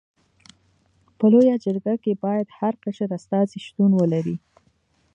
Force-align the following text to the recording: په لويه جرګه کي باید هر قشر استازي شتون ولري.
په 1.17 1.25
لويه 1.31 1.55
جرګه 1.65 1.93
کي 2.03 2.11
باید 2.23 2.47
هر 2.59 2.73
قشر 2.83 3.09
استازي 3.17 3.59
شتون 3.65 3.91
ولري. 3.95 4.35